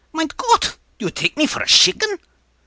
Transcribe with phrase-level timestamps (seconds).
[0.13, 0.79] Mein Gott!
[0.97, 2.17] do you take me vor a shicken?